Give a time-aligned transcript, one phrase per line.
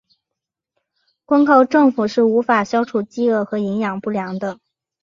[1.25, 4.57] 光靠政府是无法消除饥饿和营养不良的。